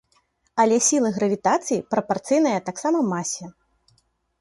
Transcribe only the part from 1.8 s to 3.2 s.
прапарцыйная таксама